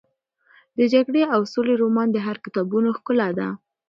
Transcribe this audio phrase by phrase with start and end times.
[0.77, 3.47] د جګړې او سولې رومان د هر کتابتون ښکلا ده.